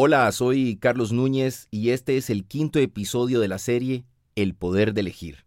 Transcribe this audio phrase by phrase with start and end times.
[0.00, 4.04] Hola, soy Carlos Núñez y este es el quinto episodio de la serie
[4.36, 5.44] El poder de elegir.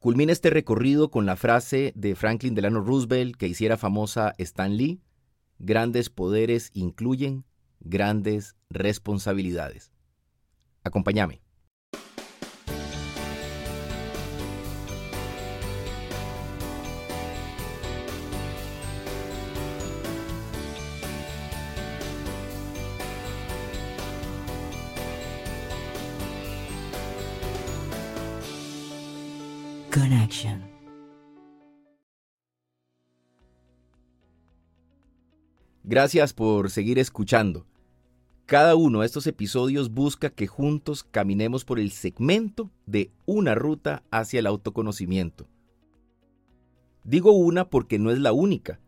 [0.00, 5.00] Culmina este recorrido con la frase de Franklin Delano Roosevelt que hiciera famosa Stan Lee,
[5.58, 7.46] grandes poderes incluyen
[7.80, 9.92] grandes responsabilidades.
[10.84, 11.40] Acompáñame.
[29.92, 30.62] Connection.
[35.82, 37.66] Gracias por seguir escuchando.
[38.46, 44.04] Cada uno de estos episodios busca que juntos caminemos por el segmento de una ruta
[44.12, 45.48] hacia el autoconocimiento.
[47.02, 48.78] Digo una porque no es la única,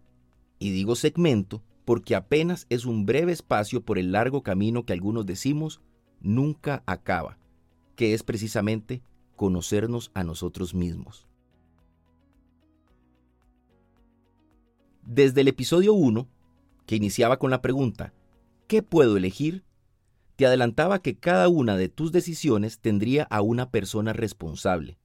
[0.60, 5.26] y digo segmento porque apenas es un breve espacio por el largo camino que algunos
[5.26, 5.80] decimos
[6.20, 7.38] nunca acaba,
[7.96, 9.02] que es precisamente
[9.36, 11.26] conocernos a nosotros mismos.
[15.02, 16.28] Desde el episodio 1,
[16.86, 18.12] que iniciaba con la pregunta,
[18.68, 19.64] ¿qué puedo elegir?
[20.36, 24.98] Te adelantaba que cada una de tus decisiones tendría a una persona responsable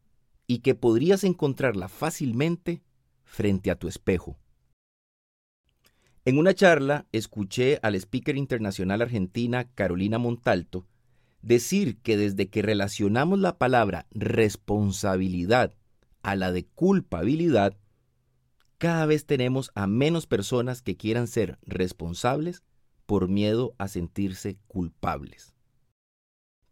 [0.45, 2.81] y que podrías encontrarla fácilmente
[3.23, 4.38] frente a tu espejo.
[6.25, 10.86] En una charla escuché al speaker internacional argentina Carolina Montalto
[11.42, 15.74] decir que desde que relacionamos la palabra responsabilidad
[16.22, 17.78] a la de culpabilidad,
[18.78, 22.64] cada vez tenemos a menos personas que quieran ser responsables
[23.06, 25.54] por miedo a sentirse culpables.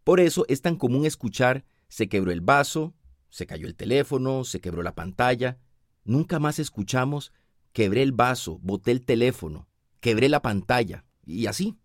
[0.04, 2.94] Por eso es tan común escuchar se quebró el vaso,
[3.30, 5.58] se cayó el teléfono, se quebró la pantalla.
[6.04, 7.32] Nunca más escuchamos
[7.76, 9.68] quebré el vaso, boté el teléfono,
[10.00, 11.76] quebré la pantalla, y así.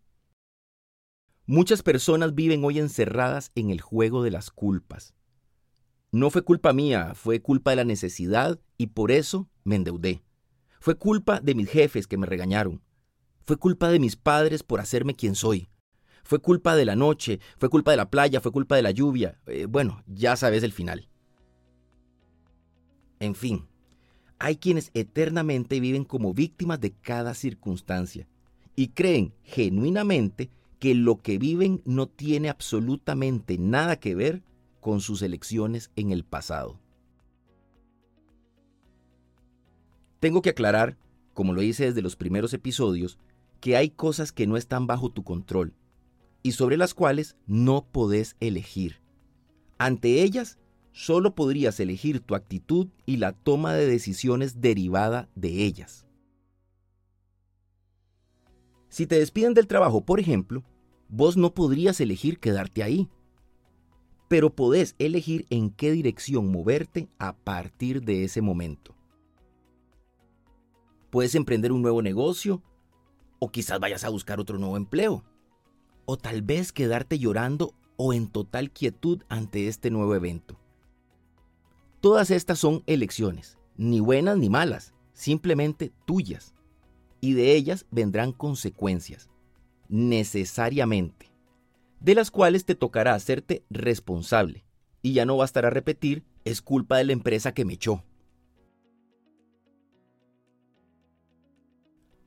[1.51, 5.13] Muchas personas viven hoy encerradas en el juego de las culpas.
[6.09, 10.23] No fue culpa mía, fue culpa de la necesidad y por eso me endeudé.
[10.79, 12.81] Fue culpa de mis jefes que me regañaron.
[13.43, 15.67] Fue culpa de mis padres por hacerme quien soy.
[16.23, 19.37] Fue culpa de la noche, fue culpa de la playa, fue culpa de la lluvia.
[19.47, 21.09] Eh, bueno, ya sabes el final.
[23.19, 23.67] En fin,
[24.39, 28.25] hay quienes eternamente viven como víctimas de cada circunstancia
[28.73, 30.49] y creen genuinamente
[30.81, 34.41] que lo que viven no tiene absolutamente nada que ver
[34.79, 36.79] con sus elecciones en el pasado.
[40.19, 40.97] Tengo que aclarar,
[41.35, 43.19] como lo hice desde los primeros episodios,
[43.59, 45.75] que hay cosas que no están bajo tu control
[46.41, 49.01] y sobre las cuales no podés elegir.
[49.77, 50.57] Ante ellas,
[50.91, 56.07] solo podrías elegir tu actitud y la toma de decisiones derivada de ellas.
[58.89, 60.63] Si te despiden del trabajo, por ejemplo,
[61.11, 63.07] vos no podrías elegir quedarte ahí
[64.31, 68.95] pero podés elegir en qué dirección moverte a partir de ese momento.
[71.09, 72.63] Puedes emprender un nuevo negocio
[73.39, 75.25] o quizás vayas a buscar otro nuevo empleo.
[76.05, 80.57] O tal vez quedarte llorando o en total quietud ante este nuevo evento.
[81.99, 86.55] Todas estas son elecciones, ni buenas ni malas, simplemente tuyas.
[87.19, 89.29] Y de ellas vendrán consecuencias,
[89.91, 91.31] necesariamente
[92.01, 94.65] de las cuales te tocará hacerte responsable.
[95.01, 98.03] Y ya no bastará repetir, es culpa de la empresa que me echó.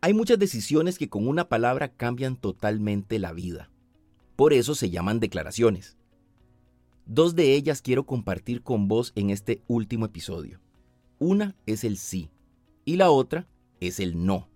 [0.00, 3.70] Hay muchas decisiones que con una palabra cambian totalmente la vida.
[4.36, 5.96] Por eso se llaman declaraciones.
[7.06, 10.60] Dos de ellas quiero compartir con vos en este último episodio.
[11.18, 12.30] Una es el sí
[12.84, 13.46] y la otra
[13.80, 14.48] es el no.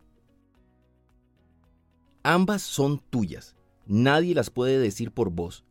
[2.29, 3.57] Ambas son tuyas
[3.87, 5.65] Nadie las puede decir por vos,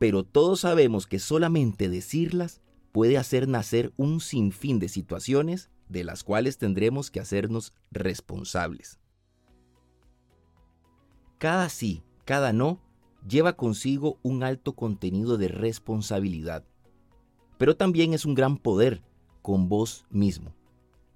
[0.00, 2.60] pero todos sabemos que solamente decirlas
[2.90, 8.98] puede hacer nacer un sinfín de situaciones de las cuales tendremos que hacernos responsables.
[11.38, 12.80] Cada sí, cada no,
[13.28, 16.64] lleva consigo un alto contenido de responsabilidad,
[17.56, 19.04] pero también es un gran poder
[19.42, 20.56] con vos mismo.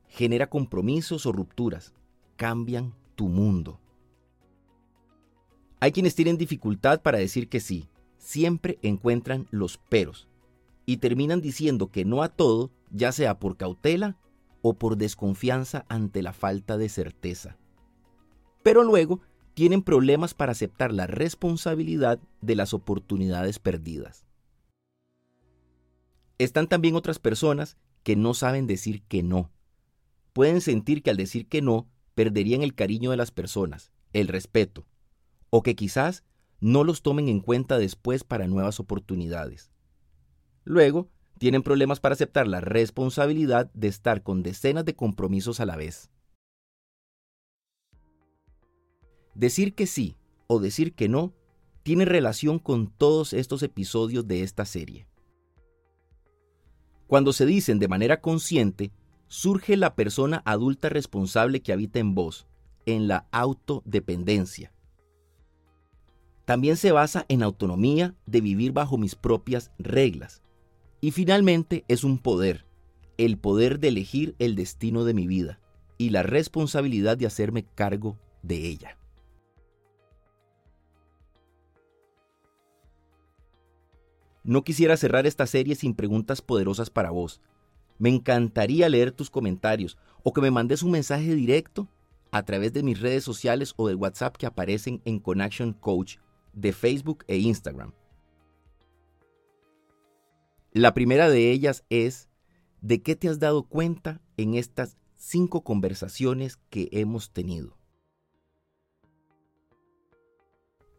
[0.06, 1.94] Genera compromisos o rupturas,
[2.36, 3.80] cambian tu mundo.
[5.80, 7.88] Hay quienes tienen dificultad para decir que sí,
[8.18, 10.28] siempre encuentran los peros
[10.86, 14.16] y terminan diciendo que no a todo, ya sea por cautela
[14.62, 17.56] o por desconfianza ante la falta de certeza.
[18.62, 19.20] Pero luego
[19.54, 24.24] tienen problemas para aceptar la responsabilidad de las oportunidades perdidas.
[26.38, 29.50] Están también otras personas que no saben decir que no.
[30.32, 34.86] Pueden sentir que al decir que no perderían el cariño de las personas, el respeto,
[35.50, 36.24] o que quizás
[36.60, 39.70] no los tomen en cuenta después para nuevas oportunidades.
[40.64, 41.08] Luego,
[41.38, 46.10] tienen problemas para aceptar la responsabilidad de estar con decenas de compromisos a la vez.
[49.34, 50.16] Decir que sí
[50.48, 51.32] o decir que no
[51.84, 55.06] tiene relación con todos estos episodios de esta serie.
[57.06, 58.92] Cuando se dicen de manera consciente,
[59.28, 62.46] surge la persona adulta responsable que habita en vos,
[62.84, 64.72] en la autodependencia.
[66.48, 70.42] También se basa en autonomía de vivir bajo mis propias reglas,
[70.98, 72.64] y finalmente es un poder,
[73.18, 75.60] el poder de elegir el destino de mi vida
[75.98, 78.96] y la responsabilidad de hacerme cargo de ella.
[84.42, 87.42] No quisiera cerrar esta serie sin preguntas poderosas para vos.
[87.98, 91.90] Me encantaría leer tus comentarios o que me mandes un mensaje directo
[92.30, 96.16] a través de mis redes sociales o del WhatsApp que aparecen en Connection Coach
[96.52, 97.92] de Facebook e Instagram.
[100.72, 102.28] La primera de ellas es,
[102.80, 107.76] ¿de qué te has dado cuenta en estas cinco conversaciones que hemos tenido?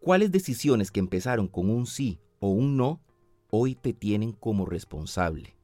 [0.01, 3.01] ¿Cuáles decisiones que empezaron con un sí o un no
[3.51, 5.55] hoy te tienen como responsable?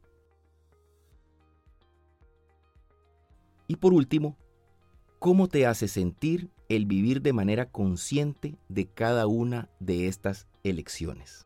[3.67, 4.37] Y por último,
[5.19, 11.45] ¿cómo te hace sentir el vivir de manera consciente de cada una de estas elecciones?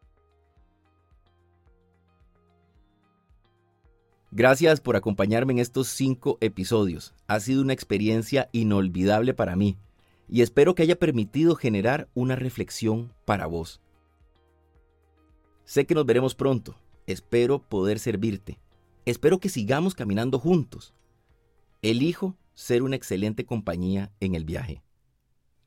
[4.31, 7.16] Gracias por acompañarme en estos cinco episodios.
[7.27, 9.77] Ha sido una experiencia inolvidable para mí
[10.27, 13.81] y espero que haya permitido generar una reflexión para vos.
[15.66, 16.75] Sé que nos veremos pronto.
[17.07, 18.60] Espero poder servirte.
[19.06, 20.94] Espero que sigamos caminando juntos.
[21.81, 24.83] Elijo ser una excelente compañía en el viaje.